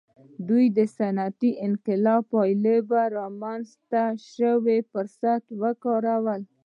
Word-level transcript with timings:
دوی 0.47 0.65
د 0.77 0.79
صنعتي 0.97 1.51
انقلاب 1.65 2.21
په 2.27 2.29
پایله 2.41 2.75
کې 2.89 3.03
رامنځته 3.17 4.03
شوي 4.35 4.79
فرصتونه 4.91 5.59
وکارول. 5.61 6.41